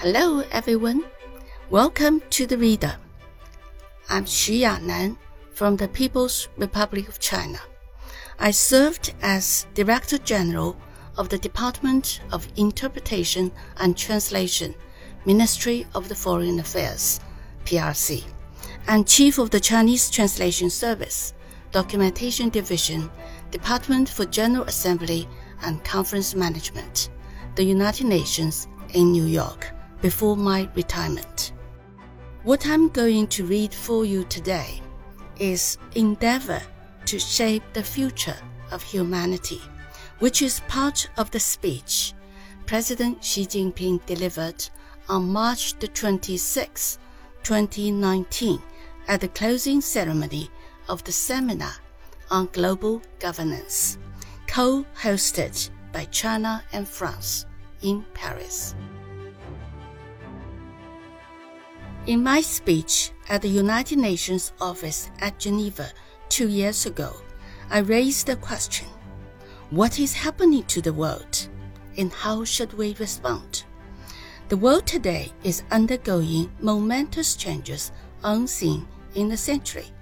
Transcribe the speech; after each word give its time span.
Hello, 0.00 0.44
everyone. 0.52 1.02
Welcome 1.70 2.22
to 2.30 2.46
the 2.46 2.56
Reader. 2.56 2.94
I'm 4.08 4.26
Xu 4.26 4.60
Yanan 4.60 5.16
from 5.52 5.74
the 5.74 5.88
People's 5.88 6.46
Republic 6.56 7.08
of 7.08 7.18
China. 7.18 7.58
I 8.38 8.52
served 8.52 9.12
as 9.22 9.66
Director 9.74 10.18
General 10.18 10.76
of 11.16 11.30
the 11.30 11.38
Department 11.38 12.20
of 12.30 12.46
Interpretation 12.54 13.50
and 13.78 13.96
Translation, 13.96 14.72
Ministry 15.26 15.84
of 15.96 16.08
the 16.08 16.14
Foreign 16.14 16.60
Affairs, 16.60 17.18
PRC, 17.64 18.22
and 18.86 19.04
Chief 19.04 19.36
of 19.38 19.50
the 19.50 19.58
Chinese 19.58 20.10
Translation 20.10 20.70
Service, 20.70 21.34
Documentation 21.72 22.50
Division, 22.50 23.10
Department 23.50 24.08
for 24.08 24.26
General 24.26 24.62
Assembly 24.62 25.28
and 25.62 25.82
Conference 25.82 26.36
Management, 26.36 27.08
the 27.56 27.64
United 27.64 28.06
Nations 28.06 28.68
in 28.94 29.10
New 29.10 29.24
York, 29.24 29.72
before 30.00 30.36
my 30.36 30.68
retirement. 30.74 31.52
What 32.42 32.66
I'm 32.66 32.88
going 32.88 33.26
to 33.28 33.44
read 33.44 33.74
for 33.74 34.04
you 34.04 34.24
today 34.24 34.80
is 35.38 35.78
Endeavor 35.94 36.62
to 37.06 37.18
Shape 37.18 37.62
the 37.72 37.82
Future 37.82 38.36
of 38.70 38.82
Humanity, 38.82 39.60
which 40.18 40.42
is 40.42 40.60
part 40.68 41.08
of 41.16 41.30
the 41.30 41.40
speech 41.40 42.14
President 42.68 43.24
Xi 43.24 43.46
Jinping 43.46 44.04
delivered 44.04 44.68
on 45.08 45.32
March 45.32 45.78
the 45.78 45.88
26, 45.88 46.98
2019, 47.42 48.60
at 49.08 49.22
the 49.22 49.28
closing 49.28 49.80
ceremony 49.80 50.50
of 50.86 51.02
the 51.04 51.12
seminar 51.12 51.72
on 52.30 52.50
global 52.52 53.00
governance, 53.20 53.96
co-hosted 54.46 55.70
by 55.92 56.04
China 56.10 56.62
and 56.74 56.86
France 56.86 57.46
in 57.80 58.04
Paris. 58.12 58.74
In 62.08 62.22
my 62.22 62.40
speech 62.40 63.10
at 63.28 63.42
the 63.42 63.50
United 63.50 63.98
Nations 63.98 64.52
office 64.62 65.10
at 65.20 65.38
Geneva 65.38 65.90
two 66.30 66.48
years 66.48 66.86
ago, 66.86 67.14
I 67.68 67.80
raised 67.80 68.26
the 68.26 68.36
question 68.36 68.88
what 69.68 70.00
is 70.00 70.14
happening 70.14 70.62
to 70.68 70.80
the 70.80 70.94
world 70.94 71.48
and 71.98 72.10
how 72.10 72.44
should 72.44 72.72
we 72.72 72.96
respond? 72.98 73.64
The 74.48 74.56
world 74.56 74.86
today 74.86 75.32
is 75.44 75.64
undergoing 75.70 76.50
momentous 76.60 77.36
changes 77.36 77.92
unseen 78.24 78.88
in 79.14 79.30
a 79.32 79.36
century. 79.36 79.92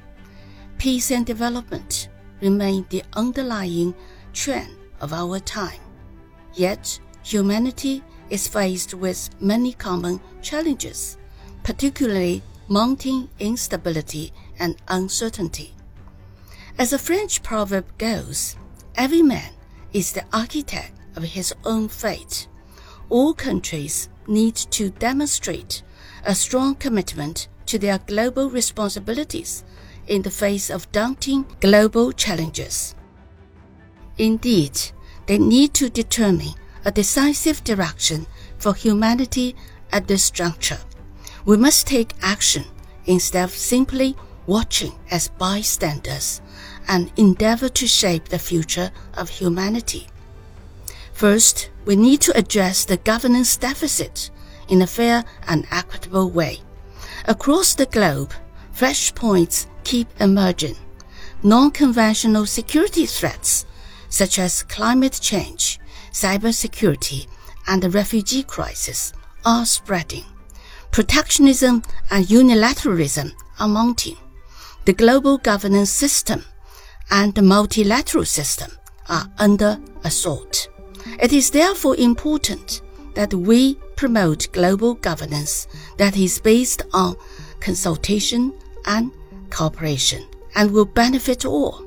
Peace 0.78 1.10
and 1.10 1.26
development 1.26 2.08
remain 2.40 2.86
the 2.88 3.02
underlying 3.14 3.96
trend 4.32 4.76
of 5.00 5.12
our 5.12 5.40
time. 5.40 5.80
Yet, 6.54 7.00
humanity 7.24 8.04
is 8.30 8.46
faced 8.46 8.94
with 8.94 9.28
many 9.40 9.72
common 9.72 10.20
challenges, 10.40 11.18
particularly 11.66 12.44
mounting 12.68 13.28
instability 13.40 14.32
and 14.56 14.76
uncertainty. 14.86 15.74
As 16.78 16.92
a 16.92 16.98
French 16.98 17.42
proverb 17.42 17.86
goes, 17.98 18.54
every 18.94 19.20
man 19.20 19.52
is 19.92 20.12
the 20.12 20.24
architect 20.32 20.92
of 21.16 21.24
his 21.24 21.52
own 21.64 21.88
fate. 21.88 22.46
All 23.08 23.34
countries 23.34 24.08
need 24.28 24.54
to 24.54 24.90
demonstrate 24.90 25.82
a 26.24 26.36
strong 26.36 26.76
commitment 26.76 27.48
to 27.66 27.80
their 27.80 27.98
global 27.98 28.48
responsibilities 28.48 29.64
in 30.06 30.22
the 30.22 30.30
face 30.30 30.70
of 30.70 30.92
daunting 30.92 31.46
global 31.58 32.12
challenges. 32.12 32.94
Indeed, 34.18 34.78
they 35.26 35.38
need 35.38 35.74
to 35.74 35.90
determine 35.90 36.54
a 36.84 36.92
decisive 36.92 37.64
direction 37.64 38.28
for 38.56 38.72
humanity 38.72 39.56
at 39.90 40.06
this 40.06 40.30
juncture. 40.30 40.78
We 41.46 41.56
must 41.56 41.86
take 41.86 42.12
action 42.22 42.64
instead 43.06 43.44
of 43.44 43.52
simply 43.52 44.16
watching 44.48 44.92
as 45.12 45.28
bystanders 45.28 46.40
and 46.88 47.12
endeavor 47.16 47.68
to 47.68 47.86
shape 47.86 48.28
the 48.28 48.38
future 48.40 48.90
of 49.14 49.28
humanity. 49.28 50.08
First, 51.12 51.70
we 51.84 51.94
need 51.94 52.20
to 52.22 52.36
address 52.36 52.84
the 52.84 52.96
governance 52.96 53.56
deficit 53.56 54.30
in 54.68 54.82
a 54.82 54.88
fair 54.88 55.24
and 55.46 55.66
equitable 55.70 56.30
way. 56.30 56.58
Across 57.26 57.76
the 57.76 57.86
globe, 57.86 58.32
flashpoints 58.74 59.66
keep 59.84 60.08
emerging. 60.20 60.76
Non-conventional 61.44 62.46
security 62.46 63.06
threats, 63.06 63.66
such 64.08 64.40
as 64.40 64.64
climate 64.64 65.18
change, 65.22 65.78
cybersecurity, 66.10 67.28
and 67.68 67.82
the 67.82 67.90
refugee 67.90 68.42
crisis, 68.42 69.12
are 69.44 69.64
spreading. 69.64 70.24
Protectionism 70.96 71.82
and 72.10 72.24
unilateralism 72.24 73.34
are 73.60 73.68
mounting. 73.68 74.16
The 74.86 74.94
global 74.94 75.36
governance 75.36 75.90
system 75.90 76.42
and 77.10 77.34
the 77.34 77.42
multilateral 77.42 78.24
system 78.24 78.70
are 79.10 79.30
under 79.36 79.78
assault. 80.04 80.70
It 81.20 81.34
is 81.34 81.50
therefore 81.50 81.96
important 81.96 82.80
that 83.12 83.34
we 83.34 83.74
promote 83.96 84.50
global 84.52 84.94
governance 84.94 85.68
that 85.98 86.16
is 86.16 86.38
based 86.38 86.80
on 86.94 87.16
consultation 87.60 88.54
and 88.86 89.12
cooperation 89.50 90.24
and 90.54 90.70
will 90.70 90.86
benefit 90.86 91.44
all. 91.44 91.84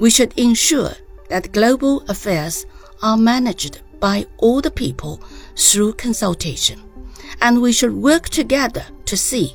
We 0.00 0.10
should 0.10 0.36
ensure 0.36 0.94
that 1.28 1.52
global 1.52 2.02
affairs 2.08 2.66
are 3.04 3.16
managed 3.16 3.82
by 4.00 4.26
all 4.38 4.60
the 4.60 4.72
people 4.72 5.22
through 5.54 5.92
consultation, 5.92 6.82
and 7.42 7.60
we 7.60 7.72
should 7.72 7.92
work 7.92 8.28
together 8.28 8.84
to 9.04 9.16
see 9.16 9.54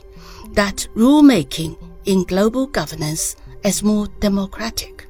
that 0.52 0.88
rulemaking 0.96 1.78
in 2.06 2.24
global 2.26 2.68
governance 2.68 3.36
is 3.64 3.82
more 3.82 4.08
democratic. 4.20 5.08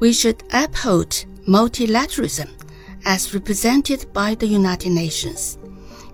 We 0.00 0.12
should 0.12 0.42
uphold 0.52 1.24
multilateralism 1.46 2.50
as 3.04 3.32
represented 3.32 4.12
by 4.12 4.34
the 4.34 4.46
United 4.46 4.90
Nations, 4.90 5.56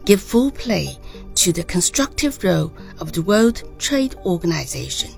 give 0.04 0.20
full 0.20 0.50
play 0.50 0.98
to 1.36 1.52
the 1.52 1.64
constructive 1.64 2.44
role 2.44 2.72
of 3.00 3.12
the 3.12 3.22
World 3.22 3.62
Trade 3.78 4.14
Organization, 4.26 5.10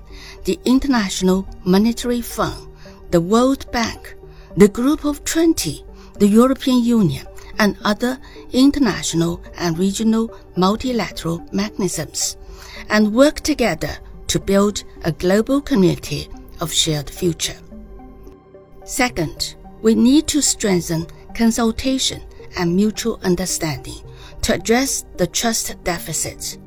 the 0.45 0.57
International 0.63 1.47
Monetary 1.65 2.21
Fund, 2.21 2.67
the 3.11 3.21
World 3.21 3.69
Bank, 3.71 4.15
the 4.55 4.69
Group 4.69 5.03
of 5.05 5.23
20, 5.25 5.85
the 6.19 6.27
European 6.27 6.83
Union, 6.83 7.27
and 7.59 7.77
other 7.83 8.19
international 8.51 9.41
and 9.57 9.77
regional 9.77 10.35
multilateral 10.55 11.45
mechanisms, 11.51 12.37
and 12.89 13.13
work 13.13 13.41
together 13.41 13.97
to 14.27 14.39
build 14.39 14.83
a 15.03 15.11
global 15.11 15.61
community 15.61 16.27
of 16.59 16.71
shared 16.71 17.09
future. 17.09 17.55
Second, 18.83 19.55
we 19.81 19.95
need 19.95 20.27
to 20.27 20.41
strengthen 20.41 21.05
consultation 21.35 22.21
and 22.57 22.75
mutual 22.75 23.19
understanding 23.23 24.01
to 24.41 24.53
address 24.53 25.05
the 25.17 25.27
trust 25.27 25.75
deficit. 25.83 26.57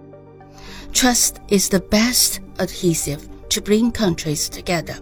Trust 0.93 1.41
is 1.49 1.69
the 1.69 1.81
best 1.81 2.41
adhesive 2.59 3.29
to 3.49 3.61
bring 3.61 3.91
countries 3.91 4.49
together. 4.49 4.99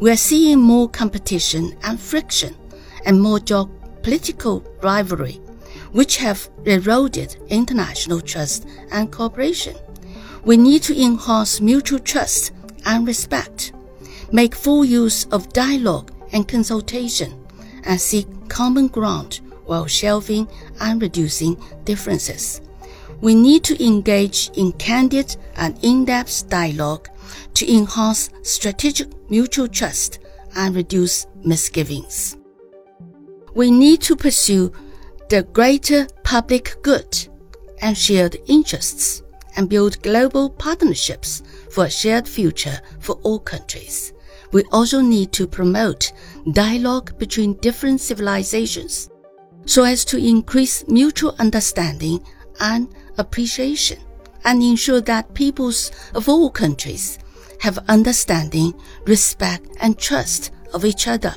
We 0.00 0.10
are 0.10 0.16
seeing 0.16 0.60
more 0.60 0.88
competition 0.88 1.76
and 1.82 2.00
friction 2.00 2.56
and 3.04 3.20
more 3.20 3.38
geopolitical 4.04 4.64
rivalry, 4.82 5.40
which 5.92 6.18
have 6.18 6.48
eroded 6.64 7.36
international 7.48 8.20
trust 8.20 8.66
and 8.90 9.10
cooperation. 9.10 9.76
We 10.44 10.56
need 10.56 10.82
to 10.84 11.00
enhance 11.02 11.60
mutual 11.60 11.98
trust 11.98 12.52
and 12.84 13.06
respect, 13.06 13.72
make 14.30 14.54
full 14.54 14.84
use 14.84 15.26
of 15.26 15.52
dialogue 15.52 16.12
and 16.32 16.46
consultation, 16.46 17.32
and 17.84 18.00
seek 18.00 18.26
common 18.48 18.88
ground 18.88 19.40
while 19.64 19.86
shelving 19.86 20.48
and 20.80 21.00
reducing 21.00 21.56
differences. 21.84 22.60
We 23.20 23.34
need 23.34 23.64
to 23.64 23.84
engage 23.84 24.50
in 24.54 24.72
candid 24.72 25.36
and 25.56 25.82
in-depth 25.82 26.50
dialogue 26.50 27.08
to 27.54 27.72
enhance 27.72 28.28
strategic 28.42 29.08
mutual 29.30 29.68
trust 29.68 30.18
and 30.56 30.74
reduce 30.74 31.26
misgivings. 31.42 32.36
We 33.54 33.70
need 33.70 34.02
to 34.02 34.16
pursue 34.16 34.72
the 35.28 35.44
greater 35.44 36.08
public 36.24 36.76
good 36.82 37.28
and 37.80 37.96
shared 37.96 38.36
interests 38.46 39.22
and 39.56 39.68
build 39.68 40.02
global 40.02 40.50
partnerships 40.50 41.42
for 41.70 41.84
a 41.84 41.90
shared 41.90 42.26
future 42.26 42.80
for 42.98 43.14
all 43.22 43.38
countries. 43.38 44.12
We 44.52 44.64
also 44.72 45.00
need 45.00 45.32
to 45.32 45.46
promote 45.46 46.12
dialogue 46.52 47.16
between 47.18 47.54
different 47.54 48.00
civilizations 48.00 49.08
so 49.66 49.84
as 49.84 50.04
to 50.06 50.18
increase 50.18 50.86
mutual 50.88 51.34
understanding 51.38 52.24
and 52.60 52.92
appreciation 53.18 53.98
and 54.44 54.62
ensure 54.62 55.00
that 55.02 55.32
peoples 55.34 55.90
of 56.14 56.28
all 56.28 56.50
countries 56.50 57.18
have 57.60 57.78
understanding, 57.88 58.74
respect, 59.06 59.68
and 59.80 59.98
trust 59.98 60.52
of 60.74 60.84
each 60.84 61.08
other 61.08 61.34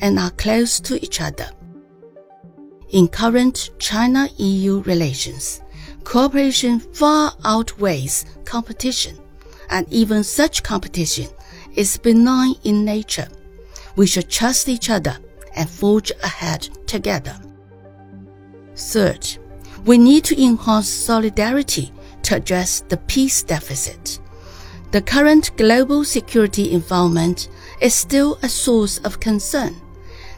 and 0.00 0.18
are 0.18 0.30
close 0.30 0.80
to 0.80 1.02
each 1.02 1.20
other. 1.20 1.50
In 2.90 3.06
current 3.08 3.70
China 3.78 4.28
EU 4.38 4.82
relations, 4.82 5.60
cooperation 6.04 6.80
far 6.80 7.32
outweighs 7.44 8.24
competition, 8.44 9.18
and 9.68 9.86
even 9.92 10.24
such 10.24 10.62
competition 10.62 11.28
is 11.76 11.98
benign 11.98 12.54
in 12.64 12.84
nature. 12.84 13.28
We 13.96 14.06
should 14.06 14.28
trust 14.28 14.68
each 14.68 14.90
other 14.90 15.16
and 15.54 15.68
forge 15.68 16.10
ahead 16.22 16.62
together. 16.86 17.38
Third, 18.74 19.36
we 19.84 19.98
need 19.98 20.24
to 20.24 20.42
enhance 20.42 20.88
solidarity 20.88 21.92
to 22.22 22.36
address 22.36 22.80
the 22.88 22.96
peace 22.96 23.42
deficit. 23.42 24.18
The 24.90 25.02
current 25.02 25.56
global 25.56 26.04
security 26.04 26.72
environment 26.72 27.48
is 27.80 27.94
still 27.94 28.38
a 28.42 28.48
source 28.48 28.98
of 28.98 29.20
concern. 29.20 29.76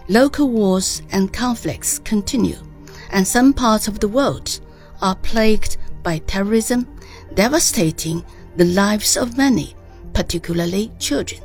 Local 0.08 0.48
wars 0.48 1.02
and 1.12 1.32
conflicts 1.32 2.00
continue, 2.00 2.58
and 3.10 3.26
some 3.26 3.52
parts 3.52 3.86
of 3.88 4.00
the 4.00 4.08
world 4.08 4.60
are 5.00 5.14
plagued 5.16 5.76
by 6.02 6.18
terrorism, 6.18 6.86
devastating 7.34 8.24
the 8.56 8.64
lives 8.64 9.16
of 9.16 9.38
many, 9.38 9.74
particularly 10.12 10.90
children. 10.98 11.40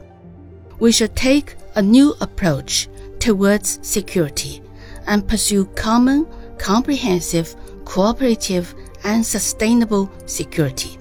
We 0.80 0.92
should 0.92 1.16
take 1.16 1.56
a 1.76 1.82
new 1.82 2.16
approach 2.20 2.88
towards 3.20 3.80
security 3.88 4.62
and 5.06 5.28
pursue 5.28 5.66
common, 5.76 6.28
comprehensive, 6.58 7.56
cooperative, 7.86 8.74
and 9.04 9.26
sustainable 9.26 10.12
security. 10.26 10.98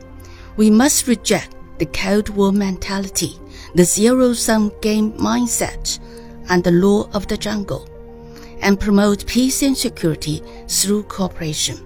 We 0.56 0.70
must 0.70 1.06
reject 1.06 1.54
the 1.78 1.86
Cold 1.86 2.28
War 2.30 2.52
mentality, 2.52 3.38
the 3.74 3.84
zero 3.84 4.32
sum 4.32 4.72
game 4.80 5.12
mindset, 5.14 5.98
and 6.48 6.62
the 6.62 6.70
law 6.70 7.08
of 7.12 7.26
the 7.26 7.36
jungle, 7.36 7.88
and 8.60 8.80
promote 8.80 9.26
peace 9.26 9.62
and 9.62 9.76
security 9.76 10.42
through 10.68 11.04
cooperation. 11.04 11.78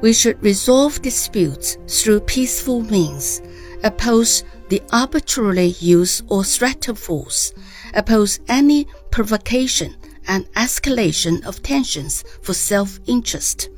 We 0.00 0.12
should 0.12 0.42
resolve 0.42 1.02
disputes 1.02 1.78
through 1.86 2.20
peaceful 2.20 2.82
means, 2.82 3.40
oppose 3.84 4.44
the 4.68 4.82
arbitrary 4.92 5.74
use 5.78 6.22
or 6.28 6.42
threat 6.42 6.88
of 6.88 6.98
force, 6.98 7.52
oppose 7.94 8.40
any 8.48 8.86
provocation 9.10 9.94
and 10.26 10.50
escalation 10.54 11.44
of 11.46 11.62
tensions 11.62 12.24
for 12.42 12.54
self 12.54 12.98
interest, 13.06 13.68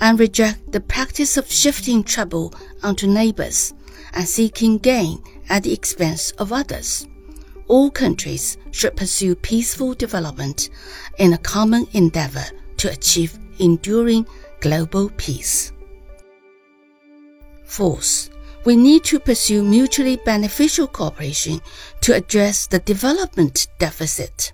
and 0.00 0.18
reject 0.18 0.72
the 0.72 0.80
practice 0.80 1.36
of 1.36 1.50
shifting 1.50 2.02
trouble 2.02 2.52
onto 2.82 3.06
neighbors 3.06 3.74
and 4.12 4.28
seeking 4.28 4.78
gain 4.78 5.22
at 5.48 5.62
the 5.62 5.72
expense 5.72 6.32
of 6.32 6.52
others. 6.52 7.06
All 7.70 7.88
countries 7.88 8.58
should 8.72 8.96
pursue 8.96 9.36
peaceful 9.36 9.94
development 9.94 10.70
in 11.18 11.34
a 11.34 11.38
common 11.38 11.86
endeavor 11.92 12.44
to 12.78 12.90
achieve 12.90 13.38
enduring 13.60 14.26
global 14.58 15.08
peace. 15.10 15.70
Fourth, 17.64 18.28
we 18.64 18.74
need 18.74 19.04
to 19.04 19.20
pursue 19.20 19.62
mutually 19.62 20.16
beneficial 20.16 20.88
cooperation 20.88 21.60
to 22.00 22.12
address 22.12 22.66
the 22.66 22.80
development 22.80 23.68
deficit. 23.78 24.52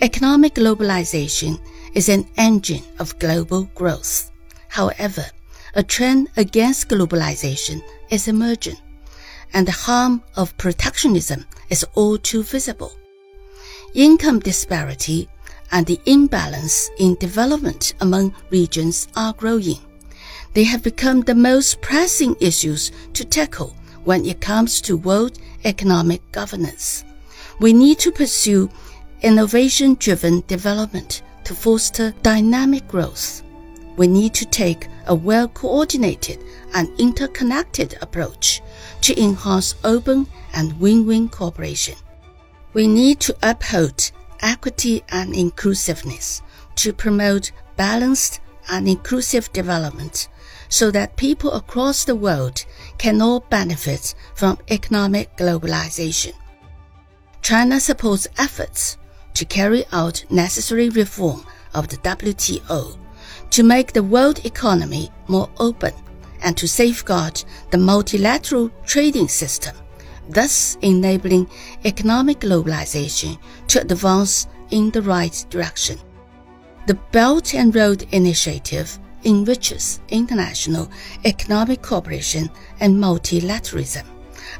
Economic 0.00 0.54
globalization 0.54 1.58
is 1.94 2.08
an 2.08 2.28
engine 2.36 2.84
of 3.00 3.18
global 3.18 3.64
growth. 3.74 4.30
However, 4.68 5.26
a 5.74 5.82
trend 5.82 6.28
against 6.36 6.90
globalization 6.90 7.82
is 8.08 8.28
emerging, 8.28 8.78
and 9.52 9.66
the 9.66 9.72
harm 9.72 10.22
of 10.36 10.56
protectionism 10.58 11.44
is 11.70 11.84
all 11.94 12.18
too 12.18 12.42
visible. 12.42 12.92
Income 13.94 14.40
disparity 14.40 15.28
and 15.72 15.86
the 15.86 16.00
imbalance 16.06 16.90
in 16.98 17.14
development 17.16 17.94
among 18.00 18.34
regions 18.50 19.08
are 19.16 19.32
growing. 19.32 19.78
They 20.54 20.64
have 20.64 20.82
become 20.82 21.20
the 21.20 21.34
most 21.34 21.80
pressing 21.80 22.36
issues 22.40 22.92
to 23.14 23.24
tackle 23.24 23.74
when 24.04 24.24
it 24.24 24.40
comes 24.40 24.80
to 24.82 24.96
world 24.96 25.38
economic 25.64 26.20
governance. 26.32 27.04
We 27.60 27.72
need 27.72 27.98
to 28.00 28.12
pursue 28.12 28.70
innovation 29.22 29.96
driven 29.98 30.42
development 30.46 31.22
to 31.44 31.54
foster 31.54 32.14
dynamic 32.22 32.86
growth. 32.88 33.42
We 33.96 34.06
need 34.06 34.34
to 34.34 34.44
take 34.44 34.88
a 35.06 35.14
well 35.14 35.48
coordinated 35.48 36.38
and 36.74 36.88
interconnected 36.98 37.96
approach 38.00 38.62
to 39.02 39.20
enhance 39.20 39.74
open 39.84 40.26
and 40.52 40.78
win 40.80 41.06
win 41.06 41.28
cooperation. 41.28 41.96
We 42.72 42.86
need 42.86 43.20
to 43.20 43.36
uphold 43.42 44.10
equity 44.40 45.02
and 45.08 45.34
inclusiveness 45.34 46.42
to 46.76 46.92
promote 46.92 47.52
balanced 47.76 48.40
and 48.68 48.88
inclusive 48.88 49.52
development 49.52 50.28
so 50.68 50.90
that 50.90 51.16
people 51.16 51.52
across 51.52 52.04
the 52.04 52.16
world 52.16 52.64
can 52.98 53.22
all 53.22 53.40
benefit 53.40 54.14
from 54.34 54.58
economic 54.68 55.36
globalization. 55.36 56.32
China 57.42 57.78
supports 57.78 58.26
efforts 58.38 58.98
to 59.34 59.44
carry 59.44 59.84
out 59.92 60.24
necessary 60.30 60.88
reform 60.88 61.44
of 61.74 61.88
the 61.88 61.96
WTO 61.98 62.98
to 63.50 63.62
make 63.62 63.92
the 63.92 64.02
world 64.02 64.44
economy 64.44 65.10
more 65.28 65.48
open 65.58 65.92
and 66.42 66.56
to 66.56 66.68
safeguard 66.68 67.44
the 67.70 67.78
multilateral 67.78 68.70
trading 68.84 69.28
system, 69.28 69.74
thus 70.28 70.76
enabling 70.82 71.48
economic 71.84 72.40
globalization 72.40 73.38
to 73.68 73.80
advance 73.80 74.46
in 74.70 74.90
the 74.90 75.02
right 75.02 75.44
direction. 75.50 75.98
The 76.86 76.94
Belt 77.12 77.54
and 77.54 77.74
Road 77.74 78.06
Initiative 78.12 78.98
enriches 79.24 80.00
international 80.08 80.88
economic 81.24 81.82
cooperation 81.82 82.48
and 82.80 82.94
multilateralism, 82.94 84.04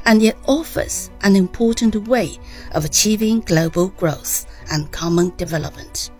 and 0.05 0.21
it 0.21 0.37
offers 0.45 1.09
an 1.21 1.35
important 1.35 2.07
way 2.07 2.37
of 2.73 2.83
achieving 2.83 3.39
global 3.41 3.89
growth 3.89 4.45
and 4.71 4.91
common 4.91 5.33
development. 5.37 6.11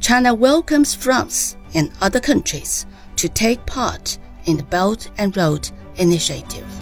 China 0.00 0.34
welcomes 0.34 0.94
France 0.94 1.56
and 1.74 1.90
other 2.00 2.20
countries 2.20 2.86
to 3.16 3.28
take 3.28 3.64
part 3.66 4.18
in 4.48 4.56
the 4.56 4.62
Belt 4.62 5.10
and 5.18 5.36
Road 5.36 5.70
Initiative. 5.96 6.77